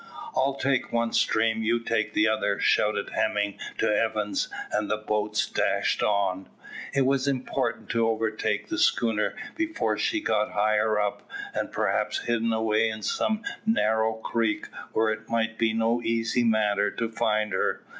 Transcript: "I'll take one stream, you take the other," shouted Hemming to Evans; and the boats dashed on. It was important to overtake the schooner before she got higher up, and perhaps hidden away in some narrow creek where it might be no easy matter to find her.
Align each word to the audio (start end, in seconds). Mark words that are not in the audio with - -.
"I'll 0.35 0.55
take 0.55 0.91
one 0.91 1.13
stream, 1.13 1.61
you 1.61 1.79
take 1.79 2.15
the 2.15 2.27
other," 2.27 2.59
shouted 2.59 3.11
Hemming 3.11 3.59
to 3.77 3.85
Evans; 3.87 4.49
and 4.71 4.89
the 4.89 4.97
boats 4.97 5.47
dashed 5.47 6.01
on. 6.01 6.49
It 6.91 7.05
was 7.05 7.27
important 7.27 7.89
to 7.89 8.07
overtake 8.09 8.67
the 8.69 8.79
schooner 8.79 9.35
before 9.55 9.99
she 9.99 10.19
got 10.19 10.53
higher 10.53 10.99
up, 10.99 11.29
and 11.53 11.71
perhaps 11.71 12.23
hidden 12.23 12.51
away 12.51 12.89
in 12.89 13.03
some 13.03 13.43
narrow 13.63 14.13
creek 14.13 14.65
where 14.93 15.11
it 15.11 15.29
might 15.29 15.59
be 15.59 15.71
no 15.71 16.01
easy 16.01 16.43
matter 16.43 16.89
to 16.89 17.07
find 17.07 17.53
her. 17.53 17.83